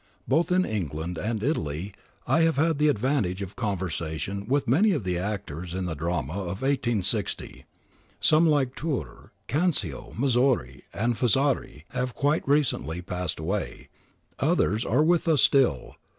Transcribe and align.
Both 0.27 0.51
in 0.51 0.65
England 0.65 1.19
and 1.19 1.43
Italy 1.43 1.93
I 2.25 2.41
have 2.41 2.55
had 2.55 2.79
the 2.79 2.87
advantage 2.87 3.43
of 3.43 3.55
conversation 3.55 4.47
with 4.47 4.67
many 4.67 4.93
of 4.93 5.03
the 5.03 5.19
actors 5.19 5.75
in 5.75 5.85
the 5.85 5.93
drama 5.93 6.33
of 6.41 6.61
i860. 6.61 7.65
Some, 8.19 8.47
like 8.47 8.73
Turr, 8.75 9.29
Canzio, 9.47 10.15
Missori, 10.17 10.85
and 10.91 11.13
Fazzari, 11.15 11.83
have 11.91 12.15
quite 12.15 12.47
recently 12.47 13.03
passed 13.03 13.37
away; 13.37 13.89
others 14.39 14.83
are 14.85 15.03
with 15.03 15.27
us 15.27 15.43
still. 15.43 15.95